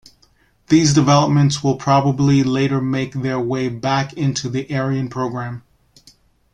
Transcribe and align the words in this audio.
These 0.69 0.95
developments 0.95 1.63
will 1.63 1.75
probably 1.75 2.41
later 2.41 2.81
make 2.81 3.13
their 3.13 3.39
way 3.39 3.69
back 3.69 4.13
into 4.13 4.49
the 4.49 4.65
Ariane 4.73 5.09
programme. 5.09 5.61